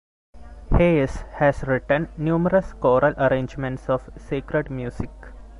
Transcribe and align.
Hayes 0.71 1.17
has 1.35 1.61
written 1.67 2.09
numerous 2.17 2.73
choral 2.73 3.13
arrangements 3.23 3.87
of 3.87 4.09
sacred 4.17 4.71
music. 4.71 5.11